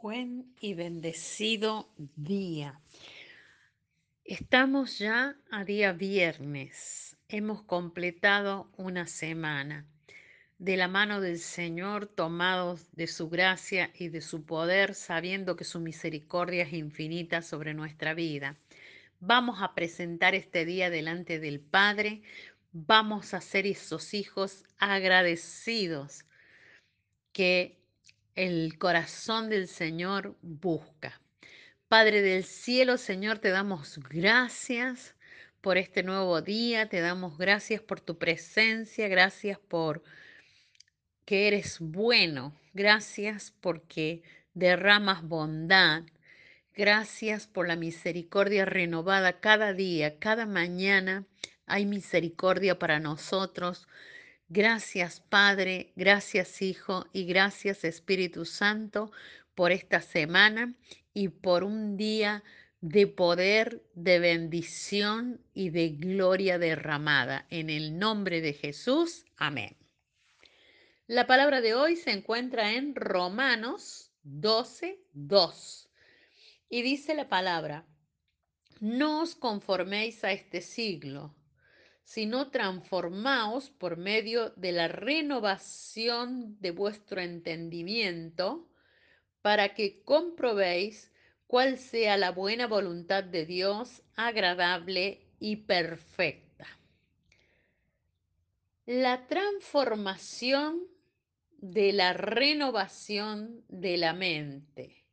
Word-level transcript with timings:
Buen 0.00 0.54
y 0.60 0.74
bendecido 0.74 1.88
día. 2.14 2.80
Estamos 4.24 5.00
ya 5.00 5.34
a 5.50 5.64
día 5.64 5.92
viernes. 5.92 7.16
Hemos 7.28 7.62
completado 7.64 8.70
una 8.76 9.08
semana 9.08 9.86
de 10.58 10.76
la 10.76 10.86
mano 10.86 11.20
del 11.20 11.40
Señor, 11.40 12.06
tomados 12.06 12.86
de 12.92 13.08
su 13.08 13.28
gracia 13.28 13.90
y 13.92 14.08
de 14.08 14.20
su 14.20 14.44
poder, 14.44 14.94
sabiendo 14.94 15.56
que 15.56 15.64
su 15.64 15.80
misericordia 15.80 16.62
es 16.62 16.74
infinita 16.74 17.42
sobre 17.42 17.74
nuestra 17.74 18.14
vida. 18.14 18.56
Vamos 19.18 19.60
a 19.62 19.74
presentar 19.74 20.36
este 20.36 20.64
día 20.64 20.90
delante 20.90 21.40
del 21.40 21.58
Padre. 21.58 22.22
Vamos 22.70 23.34
a 23.34 23.40
ser 23.40 23.66
esos 23.66 24.14
hijos 24.14 24.64
agradecidos 24.78 26.24
que 27.32 27.77
el 28.38 28.78
corazón 28.78 29.50
del 29.50 29.66
Señor 29.66 30.36
busca. 30.42 31.20
Padre 31.88 32.22
del 32.22 32.44
cielo, 32.44 32.96
Señor, 32.96 33.40
te 33.40 33.48
damos 33.48 33.98
gracias 33.98 35.16
por 35.60 35.76
este 35.76 36.04
nuevo 36.04 36.40
día, 36.40 36.88
te 36.88 37.00
damos 37.00 37.36
gracias 37.36 37.80
por 37.80 38.00
tu 38.00 38.16
presencia, 38.16 39.08
gracias 39.08 39.58
por 39.58 40.04
que 41.24 41.48
eres 41.48 41.78
bueno, 41.80 42.54
gracias 42.74 43.52
porque 43.60 44.22
derramas 44.54 45.24
bondad, 45.24 46.04
gracias 46.76 47.48
por 47.48 47.66
la 47.66 47.74
misericordia 47.74 48.64
renovada 48.64 49.40
cada 49.40 49.72
día, 49.72 50.20
cada 50.20 50.46
mañana 50.46 51.26
hay 51.66 51.86
misericordia 51.86 52.78
para 52.78 53.00
nosotros. 53.00 53.88
Gracias 54.50 55.20
Padre, 55.20 55.92
gracias 55.94 56.62
Hijo 56.62 57.04
y 57.12 57.26
gracias 57.26 57.84
Espíritu 57.84 58.46
Santo 58.46 59.12
por 59.54 59.72
esta 59.72 60.00
semana 60.00 60.74
y 61.12 61.28
por 61.28 61.64
un 61.64 61.98
día 61.98 62.42
de 62.80 63.06
poder, 63.06 63.82
de 63.94 64.18
bendición 64.20 65.44
y 65.52 65.68
de 65.68 65.90
gloria 65.90 66.58
derramada. 66.58 67.46
En 67.50 67.68
el 67.68 67.98
nombre 67.98 68.40
de 68.40 68.54
Jesús, 68.54 69.26
amén. 69.36 69.76
La 71.06 71.26
palabra 71.26 71.60
de 71.60 71.74
hoy 71.74 71.96
se 71.96 72.12
encuentra 72.12 72.72
en 72.72 72.94
Romanos 72.94 74.12
12, 74.22 74.98
2. 75.12 75.90
Y 76.70 76.80
dice 76.80 77.14
la 77.14 77.28
palabra, 77.28 77.86
no 78.80 79.20
os 79.20 79.34
conforméis 79.34 80.24
a 80.24 80.32
este 80.32 80.62
siglo 80.62 81.34
sino 82.08 82.50
transformaos 82.50 83.68
por 83.68 83.98
medio 83.98 84.48
de 84.56 84.72
la 84.72 84.88
renovación 84.88 86.58
de 86.58 86.70
vuestro 86.70 87.20
entendimiento, 87.20 88.66
para 89.42 89.74
que 89.74 90.02
comprobéis 90.04 91.12
cuál 91.46 91.76
sea 91.76 92.16
la 92.16 92.30
buena 92.30 92.66
voluntad 92.66 93.24
de 93.24 93.44
Dios, 93.44 94.00
agradable 94.16 95.26
y 95.38 95.56
perfecta. 95.56 96.66
La 98.86 99.26
transformación 99.26 100.80
de 101.58 101.92
la 101.92 102.14
renovación 102.14 103.66
de 103.68 103.98
la 103.98 104.14
mente. 104.14 105.04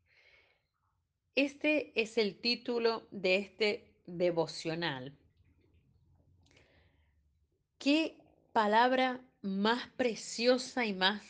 Este 1.36 1.92
es 2.02 2.18
el 2.18 2.40
título 2.40 3.06
de 3.12 3.36
este 3.36 3.96
devocional. 4.06 5.12
Qué 7.86 8.18
palabra 8.52 9.22
más 9.44 9.88
preciosa 9.96 10.88
y 10.88 10.94
más 10.96 11.22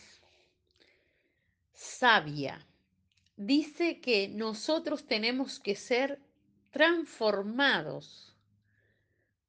sabia. 1.73 2.65
Dice 3.35 3.99
que 3.99 4.29
nosotros 4.29 5.05
tenemos 5.05 5.59
que 5.59 5.75
ser 5.75 6.17
transformados 6.71 8.37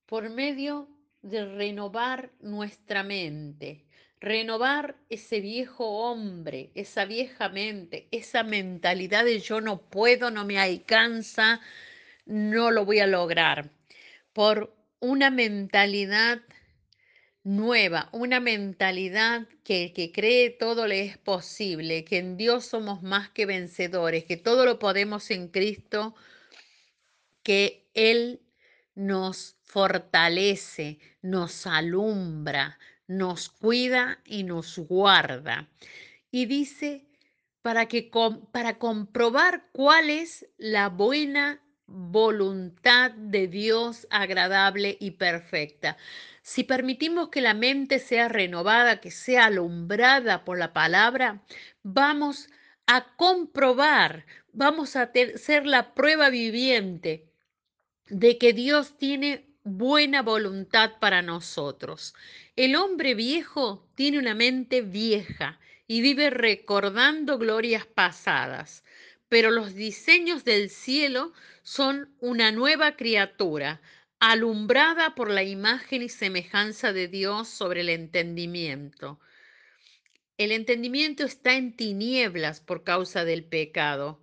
por 0.07 0.31
medio 0.31 0.89
de 1.23 1.45
renovar 1.45 2.33
nuestra 2.41 3.05
mente, 3.05 3.85
renovar 4.19 4.97
ese 5.09 5.39
viejo 5.39 5.87
hombre, 6.11 6.73
esa 6.75 7.05
vieja 7.05 7.49
mente, 7.49 8.09
esa 8.11 8.43
mentalidad 8.43 9.25
de 9.25 9.39
yo 9.39 9.61
no 9.61 9.81
puedo, 9.81 10.33
no 10.33 10.45
me 10.45 10.59
alcanza, 10.59 11.61
no 12.25 12.73
lo 12.73 12.85
voy 12.85 12.99
a 12.99 13.07
lograr, 13.07 13.71
por 14.33 14.75
una 14.99 15.31
mentalidad 15.31 16.43
nueva, 17.47 18.09
una 18.11 18.41
mentalidad 18.41 19.47
que, 19.63 19.93
que 19.93 20.11
cree 20.11 20.51
todo 20.51 20.89
le 20.89 21.03
es 21.03 21.17
posible, 21.17 22.05
que 22.05 22.19
en 22.19 22.37
Dios 22.37 22.67
somos 22.67 23.05
más 23.05 23.31
que 23.31 23.47
vencedores, 23.47 24.25
que 24.25 24.37
todo 24.37 24.65
lo 24.65 24.81
podemos 24.81 25.31
en 25.31 25.47
Cristo, 25.47 26.17
que 27.45 27.89
Él 27.95 28.41
nos 28.97 29.57
fortalece, 29.63 30.99
nos 31.23 31.69
alumbra, 31.69 32.81
nos 33.07 33.49
cuida 33.49 34.21
y 34.25 34.43
nos 34.43 34.79
guarda. 34.81 35.69
Y 36.33 36.47
dice, 36.47 37.07
para, 37.63 37.87
que, 37.87 38.11
para 38.51 38.79
comprobar 38.79 39.69
cuál 39.71 40.11
es 40.11 40.49
la 40.59 40.89
buena 40.89 41.63
voluntad 41.87 43.13
de 43.13 43.49
Dios 43.49 44.07
agradable 44.11 44.97
y 45.01 45.13
perfecta. 45.13 45.97
Si 46.43 46.65
permitimos 46.65 47.29
que 47.29 47.41
la 47.41 47.55
mente 47.55 47.99
sea 47.99 48.29
renovada, 48.29 49.01
que 49.01 49.11
sea 49.11 49.47
alumbrada 49.47 50.45
por 50.45 50.59
la 50.59 50.73
palabra, 50.73 51.43
vamos 51.83 52.49
a 52.87 53.17
comprobar, 53.17 54.27
vamos 54.53 54.97
a 54.97 55.11
ser 55.37 55.67
la 55.67 55.95
prueba 55.95 56.31
viviente 56.31 57.29
de 58.09 58.39
que 58.39 58.53
Dios 58.53 58.97
tiene 58.97 59.47
buena 59.65 60.23
voluntad 60.23 60.93
para 61.01 61.23
nosotros. 61.23 62.15
El 62.55 62.77
hombre 62.77 63.15
viejo 63.15 63.89
tiene 63.97 64.19
una 64.19 64.35
mente 64.35 64.83
vieja 64.83 65.59
y 65.89 66.01
vive 66.01 66.31
recordando 66.31 67.39
glorias 67.39 67.87
pasadas, 67.87 68.85
pero 69.29 69.51
los 69.51 69.75
diseños 69.75 70.45
del 70.45 70.71
cielo 70.71 71.33
son 71.63 72.15
una 72.21 72.53
nueva 72.53 72.97
criatura, 72.97 73.81
alumbrada 74.21 75.15
por 75.15 75.31
la 75.31 75.43
imagen 75.43 76.03
y 76.03 76.09
semejanza 76.09 76.93
de 76.93 77.09
Dios 77.09 77.49
sobre 77.49 77.81
el 77.83 77.89
entendimiento. 77.89 79.21
El 80.39 80.53
entendimiento 80.53 81.25
está 81.25 81.57
en 81.57 81.77
tinieblas 81.77 82.61
por 82.61 82.85
causa 82.85 83.25
del 83.25 83.45
pecado 83.45 84.23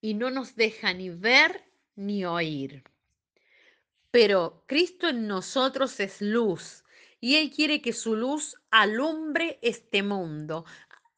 y 0.00 0.14
no 0.14 0.30
nos 0.30 0.56
deja 0.56 0.92
ni 0.92 1.10
ver 1.10 1.64
ni 1.94 2.24
oír. 2.24 2.84
Pero 4.10 4.64
Cristo 4.66 5.08
en 5.08 5.26
nosotros 5.26 5.98
es 6.00 6.20
luz 6.20 6.84
y 7.20 7.36
Él 7.36 7.50
quiere 7.50 7.82
que 7.82 7.92
su 7.92 8.14
luz 8.14 8.56
alumbre 8.70 9.58
este 9.62 10.02
mundo, 10.02 10.64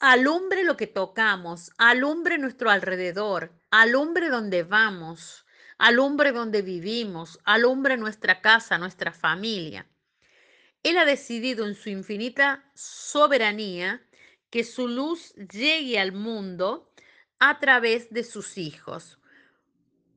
alumbre 0.00 0.64
lo 0.64 0.76
que 0.76 0.86
tocamos, 0.86 1.72
alumbre 1.78 2.38
nuestro 2.38 2.70
alrededor, 2.70 3.52
alumbre 3.70 4.28
donde 4.28 4.62
vamos 4.62 5.44
alumbre 5.78 6.32
donde 6.32 6.60
vivimos, 6.62 7.38
alumbre 7.44 7.96
nuestra 7.96 8.40
casa, 8.40 8.78
nuestra 8.78 9.12
familia. 9.12 9.86
Él 10.82 10.98
ha 10.98 11.04
decidido 11.04 11.66
en 11.66 11.74
su 11.74 11.88
infinita 11.88 12.64
soberanía 12.74 14.04
que 14.50 14.64
su 14.64 14.88
luz 14.88 15.34
llegue 15.34 15.98
al 15.98 16.12
mundo 16.12 16.92
a 17.38 17.58
través 17.60 18.10
de 18.10 18.24
sus 18.24 18.58
hijos. 18.58 19.18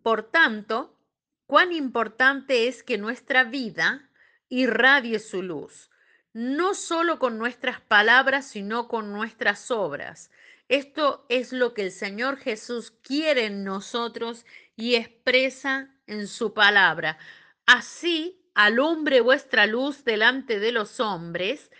Por 0.01 0.23
tanto, 0.31 0.97
cuán 1.45 1.71
importante 1.71 2.67
es 2.67 2.81
que 2.81 2.97
nuestra 2.97 3.43
vida 3.43 4.09
irradie 4.49 5.19
su 5.19 5.43
luz, 5.43 5.90
no 6.33 6.73
solo 6.73 7.19
con 7.19 7.37
nuestras 7.37 7.81
palabras, 7.81 8.47
sino 8.47 8.87
con 8.87 9.11
nuestras 9.13 9.71
obras. 9.71 10.31
Esto 10.69 11.25
es 11.29 11.51
lo 11.51 11.73
que 11.73 11.83
el 11.83 11.91
Señor 11.91 12.37
Jesús 12.37 12.91
quiere 13.03 13.45
en 13.45 13.63
nosotros 13.63 14.45
y 14.75 14.95
expresa 14.95 15.93
en 16.07 16.27
su 16.27 16.53
palabra. 16.53 17.17
Así 17.65 18.41
alumbre 18.53 19.21
vuestra 19.21 19.65
luz 19.65 20.03
delante 20.03 20.59
de 20.59 20.71
los 20.71 20.99
hombres, 20.99 21.71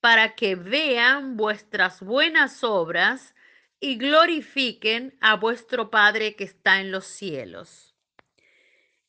para 0.00 0.34
que 0.34 0.54
vean 0.54 1.36
vuestras 1.36 2.00
buenas 2.00 2.64
obras 2.64 3.34
y 3.80 3.96
glorifiquen 3.96 5.16
a 5.20 5.36
vuestro 5.36 5.90
Padre 5.90 6.36
que 6.36 6.44
está 6.44 6.80
en 6.80 6.90
los 6.90 7.06
cielos. 7.06 7.94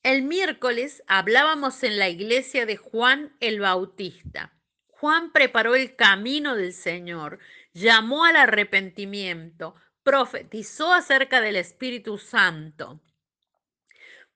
El 0.03 0.23
miércoles 0.23 1.03
hablábamos 1.07 1.83
en 1.83 1.97
la 1.97 2.09
iglesia 2.09 2.65
de 2.65 2.75
Juan 2.75 3.35
el 3.39 3.59
Bautista. 3.59 4.53
Juan 5.01 5.33
preparó 5.33 5.75
el 5.75 5.97
camino 5.97 6.55
del 6.55 6.71
Señor, 6.71 7.39
llamó 7.73 8.23
al 8.23 8.37
arrepentimiento, 8.37 9.75
profetizó 10.03 10.93
acerca 10.93 11.41
del 11.41 11.57
Espíritu 11.57 12.17
Santo 12.17 13.01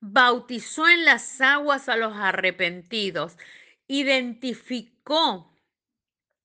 bautizó 0.08 0.88
en 0.88 1.04
las 1.04 1.42
aguas 1.42 1.90
a 1.90 1.98
los 1.98 2.16
arrepentidos, 2.16 3.38
identificó 3.88 5.52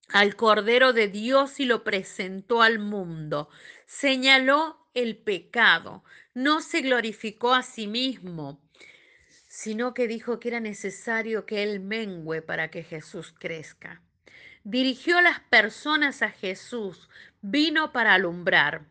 al 0.08 0.34
Cordero 0.34 0.92
de 0.92 1.08
Dios 1.08 1.60
y 1.60 1.66
lo 1.66 1.84
presentó 1.84 2.62
al 2.62 2.78
mundo. 2.78 3.50
Señaló 3.86 4.88
el 4.94 5.18
pecado, 5.18 6.04
no 6.32 6.62
se 6.62 6.80
glorificó 6.80 7.54
a 7.54 7.62
sí 7.62 7.86
mismo, 7.86 8.62
sino 9.46 9.92
que 9.92 10.08
dijo 10.08 10.40
que 10.40 10.48
era 10.48 10.60
necesario 10.60 11.44
que 11.44 11.62
Él 11.62 11.80
mengüe 11.80 12.40
para 12.40 12.70
que 12.70 12.82
Jesús 12.82 13.34
crezca. 13.38 14.02
Dirigió 14.64 15.18
a 15.18 15.22
las 15.22 15.40
personas 15.40 16.22
a 16.22 16.30
Jesús, 16.30 17.08
vino 17.40 17.92
para 17.92 18.14
alumbrar. 18.14 18.84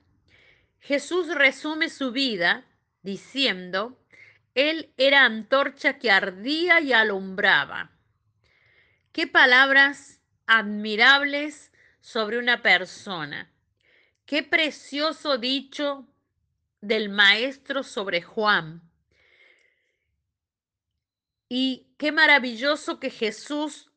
Jesús 0.80 1.34
resume 1.34 1.90
su 1.90 2.12
vida 2.12 2.66
diciendo, 3.04 4.00
Él 4.56 4.92
era 4.98 5.26
antorcha 5.26 6.00
que 6.00 6.12
ardía 6.12 6.82
y 6.82 6.94
alumbraba. 6.94 7.92
Qué 9.12 9.28
palabras 9.28 10.20
admirables 10.48 11.72
sobre 12.02 12.40
una 12.40 12.62
persona. 12.62 13.52
Qué 14.26 14.44
precioso 14.44 15.38
dicho 15.38 16.08
del 16.82 17.10
maestro 17.10 17.84
sobre 17.84 18.22
Juan. 18.22 18.82
Y 21.48 21.88
qué 21.98 22.12
maravilloso 22.12 23.00
que 23.00 23.10
Jesús 23.10 23.89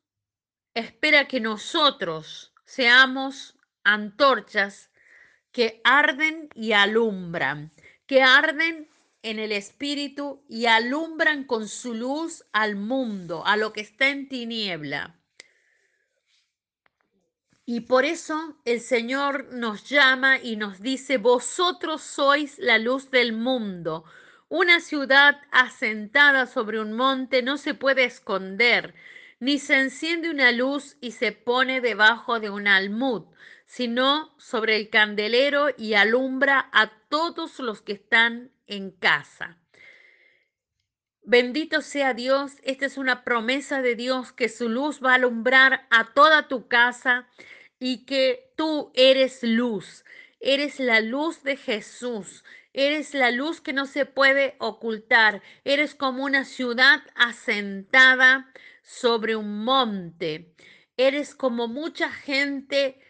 espera 0.75 1.29
que 1.29 1.41
nosotros 1.41 2.53
seamos 2.65 3.57
antorchas 3.85 4.91
que 5.51 5.81
arden 5.85 6.49
y 6.55 6.73
alumbran, 6.73 7.73
que 8.07 8.23
arden 8.23 8.89
en 9.23 9.39
el 9.39 9.53
espíritu 9.53 10.43
y 10.49 10.67
alumbran 10.67 11.45
con 11.45 11.69
su 11.69 11.95
luz 11.95 12.45
al 12.53 12.77
mundo, 12.77 13.47
a 13.47 13.57
lo 13.57 13.73
que 13.73 13.83
está 13.83 14.09
en 14.09 14.29
tiniebla. 14.29 15.19
Y 17.65 17.83
por 17.83 18.05
eso 18.05 18.59
el 18.65 18.81
Señor 18.81 19.53
nos 19.53 19.89
llama 19.89 20.39
y 20.39 20.57
nos 20.57 20.81
dice, 20.81 21.19
vosotros 21.19 22.03
sois 22.03 22.59
la 22.59 22.79
luz 22.79 23.11
del 23.11 23.33
mundo. 23.33 24.05
Una 24.49 24.81
ciudad 24.81 25.41
asentada 25.53 26.47
sobre 26.47 26.81
un 26.81 26.93
monte 26.93 27.43
no 27.43 27.57
se 27.57 27.75
puede 27.75 28.05
esconder, 28.05 28.95
ni 29.43 29.59
se 29.59 29.75
enciende 29.75 30.31
una 30.31 30.53
luz 30.53 30.97
y 31.01 31.11
se 31.11 31.33
pone 31.33 31.81
debajo 31.81 32.39
de 32.39 32.49
un 32.49 32.69
almud, 32.69 33.25
sino 33.67 34.33
sobre 34.39 34.77
el 34.77 34.89
candelero 34.89 35.67
y 35.77 35.95
alumbra 35.95 36.71
a 36.73 36.93
todos 37.09 37.59
los 37.59 37.83
que 37.83 37.95
están 37.95 38.53
en 38.69 38.93
casa. 38.93 39.59
Bendito 41.25 41.81
sea 41.81 42.15
Dios, 42.15 42.53
esta 42.63 42.87
es 42.87 42.97
una 42.97 43.25
promesa 43.25 43.83
de 43.83 43.97
Dios 43.97 44.33
que 44.33 44.49
su 44.49 44.69
luz 44.69 45.01
va 45.05 45.11
a 45.11 45.15
alumbrar 45.17 45.89
a 45.91 46.15
toda 46.15 46.47
tu 46.47 46.69
casa 46.69 47.27
y 47.81 48.05
que 48.05 48.53
tú 48.57 48.93
eres 48.95 49.43
luz, 49.43 50.05
eres 50.39 50.79
la 50.79 51.01
luz 51.01 51.43
de 51.43 51.57
Jesús, 51.57 52.45
eres 52.73 53.13
la 53.13 53.33
luz 53.33 53.61
que 53.61 53.73
no 53.73 53.87
se 53.87 54.07
puede 54.07 54.55
ocultar, 54.61 55.43
eres 55.65 55.97
como 55.97 56.23
una 56.23 56.45
ciudad 56.45 57.03
asentada 57.17 58.53
sobre 58.83 59.37
un 59.37 59.65
monte, 59.65 60.55
eres 60.97 61.35
como 61.35 61.69
mucha 61.69 62.11
gente 62.11 63.01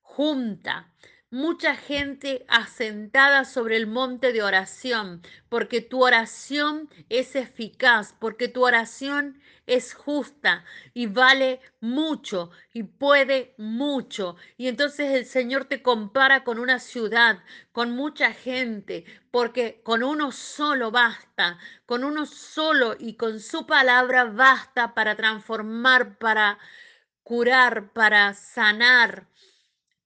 junta, 0.00 0.92
mucha 1.30 1.74
gente 1.74 2.44
asentada 2.48 3.44
sobre 3.46 3.76
el 3.76 3.86
monte 3.86 4.32
de 4.32 4.42
oración, 4.42 5.22
porque 5.48 5.80
tu 5.80 6.04
oración 6.04 6.90
es 7.08 7.34
eficaz, 7.34 8.14
porque 8.18 8.48
tu 8.48 8.64
oración 8.64 9.40
es 9.66 9.94
justa 9.94 10.64
y 10.94 11.06
vale 11.06 11.60
mucho 11.80 12.50
y 12.72 12.82
puede 12.82 13.54
mucho. 13.58 14.36
Y 14.56 14.68
entonces 14.68 15.12
el 15.12 15.26
Señor 15.26 15.66
te 15.66 15.82
compara 15.82 16.44
con 16.44 16.58
una 16.58 16.78
ciudad, 16.78 17.42
con 17.72 17.92
mucha 17.92 18.32
gente, 18.32 19.04
porque 19.30 19.80
con 19.82 20.02
uno 20.02 20.32
solo 20.32 20.90
basta, 20.90 21.58
con 21.86 22.04
uno 22.04 22.26
solo 22.26 22.96
y 22.98 23.14
con 23.16 23.40
su 23.40 23.66
palabra 23.66 24.24
basta 24.24 24.94
para 24.94 25.16
transformar, 25.16 26.18
para 26.18 26.58
curar, 27.22 27.92
para 27.92 28.34
sanar, 28.34 29.28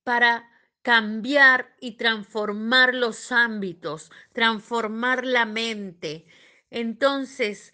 para 0.03 0.49
cambiar 0.81 1.75
y 1.81 1.97
transformar 1.97 2.95
los 2.95 3.31
ámbitos, 3.33 4.09
transformar 4.31 5.25
la 5.25 5.45
mente. 5.45 6.25
Entonces, 6.69 7.73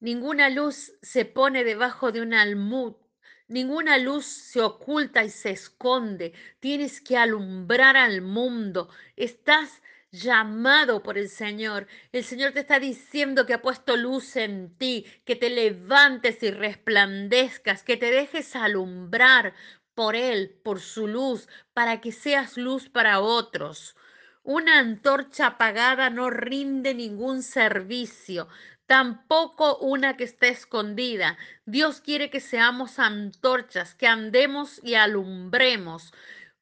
ninguna 0.00 0.48
luz 0.50 0.92
se 1.02 1.24
pone 1.24 1.64
debajo 1.64 2.12
de 2.12 2.20
un 2.20 2.34
almud, 2.34 2.94
ninguna 3.48 3.98
luz 3.98 4.26
se 4.26 4.60
oculta 4.60 5.24
y 5.24 5.30
se 5.30 5.50
esconde. 5.50 6.32
Tienes 6.60 7.00
que 7.00 7.16
alumbrar 7.16 7.96
al 7.96 8.22
mundo. 8.22 8.88
Estás 9.16 9.82
llamado 10.10 11.02
por 11.02 11.18
el 11.18 11.28
Señor. 11.28 11.86
El 12.12 12.24
Señor 12.24 12.52
te 12.52 12.60
está 12.60 12.78
diciendo 12.78 13.46
que 13.46 13.54
ha 13.54 13.62
puesto 13.62 13.96
luz 13.96 14.36
en 14.36 14.76
ti, 14.76 15.06
que 15.24 15.36
te 15.36 15.50
levantes 15.50 16.42
y 16.42 16.50
resplandezcas, 16.50 17.82
que 17.82 17.96
te 17.96 18.10
dejes 18.10 18.56
alumbrar 18.56 19.54
por 19.94 20.14
Él, 20.14 20.60
por 20.62 20.80
su 20.80 21.06
luz, 21.06 21.48
para 21.72 22.00
que 22.00 22.12
seas 22.12 22.56
luz 22.56 22.88
para 22.88 23.20
otros. 23.20 23.96
Una 24.42 24.78
antorcha 24.78 25.48
apagada 25.48 26.08
no 26.10 26.30
rinde 26.30 26.94
ningún 26.94 27.42
servicio, 27.42 28.46
tampoco 28.86 29.78
una 29.78 30.16
que 30.16 30.24
esté 30.24 30.48
escondida. 30.48 31.36
Dios 31.64 32.00
quiere 32.00 32.30
que 32.30 32.40
seamos 32.40 32.98
antorchas, 32.98 33.94
que 33.94 34.06
andemos 34.06 34.80
y 34.82 34.94
alumbremos 34.94 36.12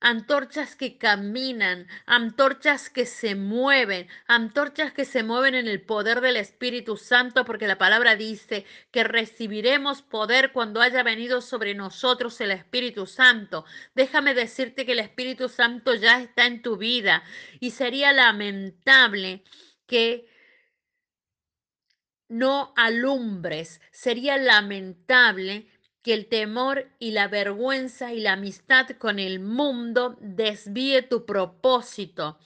antorchas 0.04 0.76
que 0.76 0.98
caminan, 0.98 1.88
antorchas 2.04 2.90
que 2.90 3.06
se 3.06 3.34
mueven, 3.34 4.06
antorchas 4.26 4.92
que 4.92 5.06
se 5.06 5.22
mueven 5.22 5.54
en 5.54 5.66
el 5.66 5.80
poder 5.80 6.20
del 6.20 6.36
Espíritu 6.36 6.98
Santo, 6.98 7.46
porque 7.46 7.66
la 7.66 7.78
palabra 7.78 8.14
dice 8.14 8.66
que 8.90 9.02
recibiremos 9.02 10.02
poder 10.02 10.52
cuando 10.52 10.82
haya 10.82 11.02
venido 11.02 11.40
sobre 11.40 11.74
nosotros 11.74 12.38
el 12.42 12.50
Espíritu 12.50 13.06
Santo. 13.06 13.64
Déjame 13.94 14.34
decirte 14.34 14.84
que 14.84 14.92
el 14.92 14.98
Espíritu 14.98 15.48
Santo 15.48 15.94
ya 15.94 16.20
está 16.20 16.44
en 16.44 16.60
tu 16.60 16.76
vida 16.76 17.22
y 17.58 17.70
sería 17.70 18.12
lamentable 18.12 19.42
que 19.86 20.28
no 22.34 22.72
alumbres, 22.76 23.81
sería 23.92 24.36
lamentable 24.36 25.66
que 26.02 26.14
el 26.14 26.26
temor 26.26 26.90
y 26.98 27.12
la 27.12 27.28
vergüenza 27.28 28.12
y 28.12 28.20
la 28.20 28.32
amistad 28.32 28.88
con 28.98 29.19
el 29.19 29.40
mundo 29.40 30.19
desvíe 30.20 31.02
tu 31.02 31.25
propósito. 31.25 32.38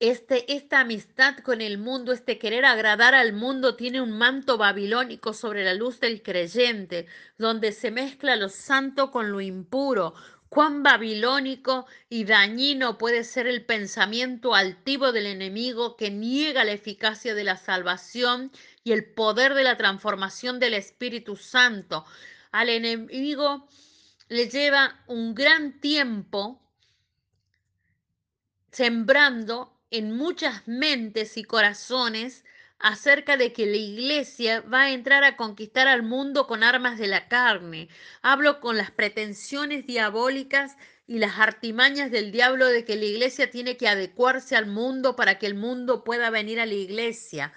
Este, 0.00 0.54
esta 0.54 0.80
amistad 0.80 1.38
con 1.38 1.60
el 1.60 1.78
mundo, 1.78 2.12
este 2.12 2.38
querer 2.38 2.64
agradar 2.64 3.14
al 3.14 3.32
mundo, 3.32 3.76
tiene 3.76 4.00
un 4.00 4.12
manto 4.12 4.58
babilónico 4.58 5.32
sobre 5.32 5.62
la 5.62 5.74
luz 5.74 6.00
del 6.00 6.22
creyente, 6.22 7.06
donde 7.38 7.70
se 7.70 7.90
mezcla 7.90 8.34
lo 8.36 8.48
santo 8.48 9.10
con 9.10 9.30
lo 9.30 9.40
impuro, 9.40 10.14
Cuán 10.50 10.82
babilónico 10.82 11.86
y 12.08 12.24
dañino 12.24 12.98
puede 12.98 13.22
ser 13.22 13.46
el 13.46 13.64
pensamiento 13.64 14.56
altivo 14.56 15.12
del 15.12 15.26
enemigo 15.26 15.96
que 15.96 16.10
niega 16.10 16.64
la 16.64 16.72
eficacia 16.72 17.36
de 17.36 17.44
la 17.44 17.56
salvación 17.56 18.50
y 18.82 18.90
el 18.90 19.04
poder 19.04 19.54
de 19.54 19.62
la 19.62 19.76
transformación 19.76 20.58
del 20.58 20.74
Espíritu 20.74 21.36
Santo. 21.36 22.04
Al 22.50 22.68
enemigo 22.68 23.68
le 24.28 24.48
lleva 24.48 25.00
un 25.06 25.36
gran 25.36 25.80
tiempo 25.80 26.60
sembrando 28.72 29.72
en 29.92 30.16
muchas 30.16 30.66
mentes 30.66 31.36
y 31.36 31.44
corazones 31.44 32.44
acerca 32.80 33.36
de 33.36 33.52
que 33.52 33.66
la 33.66 33.76
iglesia 33.76 34.62
va 34.62 34.82
a 34.82 34.90
entrar 34.90 35.22
a 35.22 35.36
conquistar 35.36 35.86
al 35.86 36.02
mundo 36.02 36.46
con 36.46 36.64
armas 36.64 36.98
de 36.98 37.06
la 37.06 37.28
carne. 37.28 37.88
Hablo 38.22 38.60
con 38.60 38.76
las 38.76 38.90
pretensiones 38.90 39.86
diabólicas 39.86 40.76
y 41.06 41.18
las 41.18 41.38
artimañas 41.38 42.10
del 42.10 42.32
diablo 42.32 42.66
de 42.66 42.84
que 42.84 42.96
la 42.96 43.04
iglesia 43.04 43.50
tiene 43.50 43.76
que 43.76 43.88
adecuarse 43.88 44.56
al 44.56 44.66
mundo 44.66 45.14
para 45.14 45.38
que 45.38 45.46
el 45.46 45.54
mundo 45.54 46.04
pueda 46.04 46.30
venir 46.30 46.58
a 46.58 46.66
la 46.66 46.74
iglesia. 46.74 47.52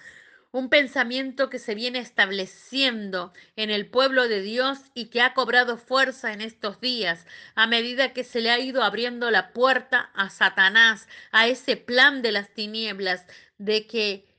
Un 0.52 0.70
pensamiento 0.70 1.50
que 1.50 1.58
se 1.58 1.74
viene 1.74 2.00
estableciendo 2.00 3.34
en 3.56 3.70
el 3.72 3.88
pueblo 3.88 4.28
de 4.28 4.42
Dios 4.42 4.80
y 4.94 5.06
que 5.06 5.22
ha 5.22 5.34
cobrado 5.34 5.78
fuerza 5.78 6.34
en 6.34 6.42
estos 6.42 6.82
días 6.82 7.26
a 7.56 7.66
medida 7.66 8.14
que 8.14 8.24
se 8.24 8.42
le 8.42 8.52
ha 8.52 8.60
ido 8.60 8.84
abriendo 8.84 9.32
la 9.32 9.54
puerta 9.54 10.12
a 10.14 10.30
Satanás, 10.30 11.08
a 11.32 11.48
ese 11.48 11.78
plan 11.78 12.22
de 12.22 12.34
las 12.34 12.54
tinieblas 12.54 13.26
de 13.58 13.88
que 13.88 14.33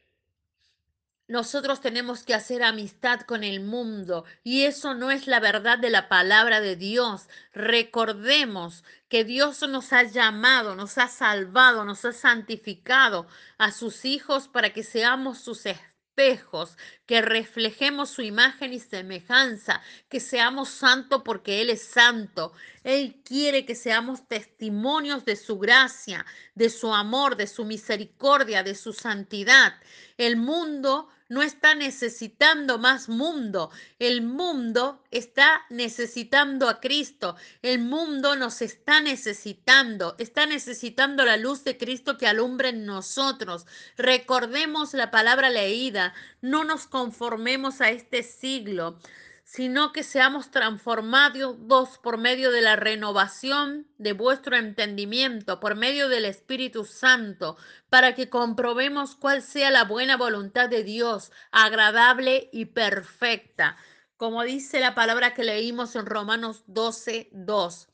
nosotros 1.26 1.80
tenemos 1.80 2.22
que 2.22 2.34
hacer 2.34 2.62
amistad 2.62 3.22
con 3.22 3.44
el 3.44 3.60
mundo 3.60 4.26
y 4.42 4.64
eso 4.64 4.94
no 4.94 5.10
es 5.10 5.26
la 5.26 5.40
verdad 5.40 5.78
de 5.78 5.88
la 5.88 6.08
palabra 6.08 6.60
de 6.60 6.76
Dios. 6.76 7.28
Recordemos 7.54 8.84
que 9.08 9.24
Dios 9.24 9.66
nos 9.66 9.94
ha 9.94 10.02
llamado, 10.02 10.76
nos 10.76 10.98
ha 10.98 11.08
salvado, 11.08 11.86
nos 11.86 12.04
ha 12.04 12.12
santificado 12.12 13.26
a 13.56 13.72
sus 13.72 14.04
hijos 14.04 14.48
para 14.48 14.74
que 14.74 14.82
seamos 14.82 15.38
sus 15.38 15.64
espejos, 15.64 16.76
que 17.06 17.22
reflejemos 17.22 18.10
su 18.10 18.20
imagen 18.20 18.74
y 18.74 18.78
semejanza, 18.78 19.80
que 20.10 20.20
seamos 20.20 20.68
santos 20.68 21.22
porque 21.24 21.62
Él 21.62 21.70
es 21.70 21.84
santo. 21.84 22.52
Él 22.82 23.22
quiere 23.24 23.64
que 23.64 23.74
seamos 23.74 24.28
testimonios 24.28 25.24
de 25.24 25.36
su 25.36 25.58
gracia, 25.58 26.26
de 26.54 26.68
su 26.68 26.92
amor, 26.92 27.36
de 27.36 27.46
su 27.46 27.64
misericordia, 27.64 28.62
de 28.62 28.74
su 28.74 28.92
santidad. 28.92 29.74
El 30.18 30.36
mundo 30.36 31.08
no 31.28 31.42
está 31.42 31.74
necesitando 31.74 32.78
más 32.78 33.08
mundo. 33.08 33.70
El 33.98 34.22
mundo 34.22 35.02
está 35.10 35.62
necesitando 35.70 36.68
a 36.68 36.80
Cristo. 36.80 37.36
El 37.62 37.80
mundo 37.80 38.36
nos 38.36 38.62
está 38.62 39.00
necesitando. 39.00 40.16
Está 40.18 40.46
necesitando 40.46 41.24
la 41.24 41.36
luz 41.36 41.64
de 41.64 41.78
Cristo 41.78 42.18
que 42.18 42.26
alumbre 42.26 42.70
en 42.70 42.84
nosotros. 42.84 43.66
Recordemos 43.96 44.94
la 44.94 45.10
palabra 45.10 45.50
leída. 45.50 46.14
No 46.42 46.64
nos 46.64 46.86
conformemos 46.86 47.80
a 47.80 47.90
este 47.90 48.22
siglo 48.22 48.98
sino 49.44 49.92
que 49.92 50.02
seamos 50.02 50.50
transformados 50.50 51.98
por 51.98 52.16
medio 52.16 52.50
de 52.50 52.62
la 52.62 52.76
renovación 52.76 53.86
de 53.98 54.14
vuestro 54.14 54.56
entendimiento, 54.56 55.60
por 55.60 55.76
medio 55.76 56.08
del 56.08 56.24
Espíritu 56.24 56.84
Santo, 56.84 57.56
para 57.90 58.14
que 58.14 58.30
comprobemos 58.30 59.14
cuál 59.14 59.42
sea 59.42 59.70
la 59.70 59.84
buena 59.84 60.16
voluntad 60.16 60.70
de 60.70 60.82
Dios, 60.82 61.30
agradable 61.52 62.48
y 62.52 62.64
perfecta. 62.64 63.76
Como 64.16 64.42
dice 64.44 64.80
la 64.80 64.94
palabra 64.94 65.34
que 65.34 65.44
leímos 65.44 65.94
en 65.94 66.06
Romanos 66.06 66.64
12, 66.66 67.28
2. 67.32 67.88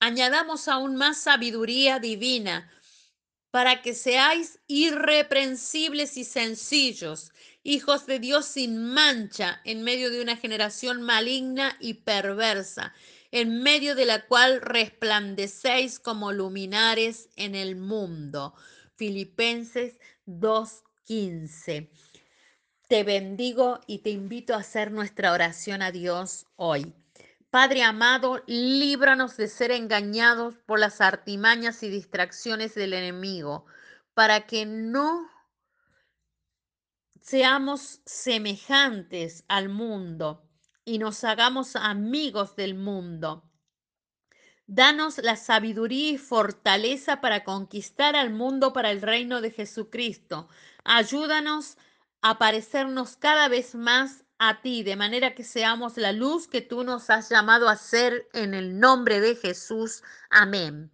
Añadamos 0.00 0.66
aún 0.66 0.96
más 0.96 1.18
sabiduría 1.18 2.00
divina 2.00 2.68
para 3.52 3.82
que 3.82 3.92
seáis 3.92 4.60
irreprensibles 4.66 6.16
y 6.16 6.24
sencillos, 6.24 7.32
hijos 7.62 8.06
de 8.06 8.18
Dios 8.18 8.46
sin 8.46 8.82
mancha 8.82 9.60
en 9.64 9.82
medio 9.82 10.10
de 10.10 10.22
una 10.22 10.38
generación 10.38 11.02
maligna 11.02 11.76
y 11.78 11.94
perversa, 11.94 12.94
en 13.30 13.62
medio 13.62 13.94
de 13.94 14.06
la 14.06 14.26
cual 14.26 14.62
resplandecéis 14.62 16.00
como 16.00 16.32
luminares 16.32 17.28
en 17.36 17.54
el 17.54 17.76
mundo. 17.76 18.54
Filipenses 18.96 19.98
2.15. 20.26 21.90
Te 22.88 23.04
bendigo 23.04 23.80
y 23.86 23.98
te 23.98 24.08
invito 24.08 24.54
a 24.54 24.60
hacer 24.60 24.92
nuestra 24.92 25.30
oración 25.30 25.82
a 25.82 25.92
Dios 25.92 26.46
hoy. 26.56 26.94
Padre 27.52 27.82
amado, 27.82 28.42
líbranos 28.46 29.36
de 29.36 29.46
ser 29.46 29.72
engañados 29.72 30.56
por 30.64 30.78
las 30.78 31.02
artimañas 31.02 31.82
y 31.82 31.90
distracciones 31.90 32.74
del 32.74 32.94
enemigo, 32.94 33.66
para 34.14 34.46
que 34.46 34.64
no 34.64 35.28
seamos 37.20 38.00
semejantes 38.06 39.44
al 39.48 39.68
mundo 39.68 40.48
y 40.86 40.96
nos 40.96 41.24
hagamos 41.24 41.76
amigos 41.76 42.56
del 42.56 42.74
mundo. 42.74 43.44
Danos 44.66 45.18
la 45.18 45.36
sabiduría 45.36 46.12
y 46.12 46.16
fortaleza 46.16 47.20
para 47.20 47.44
conquistar 47.44 48.16
al 48.16 48.30
mundo 48.30 48.72
para 48.72 48.90
el 48.90 49.02
reino 49.02 49.42
de 49.42 49.50
Jesucristo. 49.50 50.48
Ayúdanos 50.84 51.76
a 52.22 52.38
parecernos 52.38 53.18
cada 53.18 53.48
vez 53.48 53.74
más 53.74 54.24
a 54.44 54.60
ti, 54.60 54.82
de 54.82 54.96
manera 54.96 55.36
que 55.36 55.44
seamos 55.44 55.96
la 55.96 56.10
luz 56.12 56.48
que 56.48 56.60
tú 56.62 56.82
nos 56.82 57.10
has 57.10 57.28
llamado 57.28 57.68
a 57.68 57.76
ser 57.76 58.28
en 58.32 58.54
el 58.54 58.80
nombre 58.80 59.20
de 59.20 59.36
Jesús. 59.36 60.02
Amén. 60.30 60.90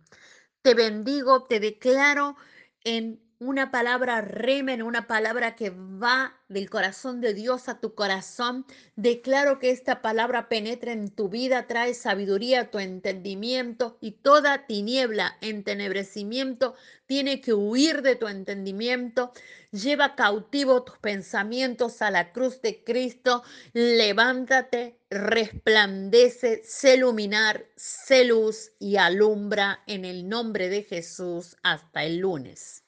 Te 0.60 0.74
bendigo, 0.74 1.44
te 1.44 1.58
declaro 1.58 2.36
en 2.84 3.22
una 3.40 3.70
palabra 3.70 4.20
remen, 4.20 4.82
una 4.82 5.06
palabra 5.06 5.54
que 5.54 5.70
va 5.70 6.36
del 6.48 6.68
corazón 6.68 7.20
de 7.20 7.34
Dios 7.34 7.68
a 7.68 7.78
tu 7.78 7.94
corazón. 7.94 8.66
Declaro 8.96 9.60
que 9.60 9.70
esta 9.70 10.02
palabra 10.02 10.48
penetra 10.48 10.92
en 10.92 11.08
tu 11.10 11.28
vida, 11.28 11.68
trae 11.68 11.94
sabiduría 11.94 12.62
a 12.62 12.70
tu 12.70 12.80
entendimiento 12.80 13.96
y 14.00 14.12
toda 14.12 14.66
tiniebla, 14.66 15.38
entenebrecimiento, 15.40 16.74
tiene 17.06 17.40
que 17.40 17.54
huir 17.54 18.02
de 18.02 18.16
tu 18.16 18.26
entendimiento. 18.26 19.32
Lleva 19.70 20.16
cautivo 20.16 20.82
tus 20.82 20.98
pensamientos 20.98 22.02
a 22.02 22.10
la 22.10 22.32
cruz 22.32 22.60
de 22.60 22.82
Cristo. 22.82 23.44
Levántate, 23.72 24.98
resplandece, 25.10 26.62
sé 26.64 26.96
luminar, 26.96 27.66
sé 27.76 28.24
luz 28.24 28.72
y 28.80 28.96
alumbra 28.96 29.84
en 29.86 30.04
el 30.04 30.28
nombre 30.28 30.68
de 30.68 30.82
Jesús 30.82 31.56
hasta 31.62 32.04
el 32.04 32.18
lunes. 32.18 32.87